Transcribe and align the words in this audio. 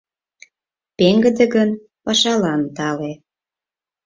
Пеҥгыде 0.97 1.45
гын, 1.55 1.69
пашалан 2.03 2.61
тале... 2.75 3.11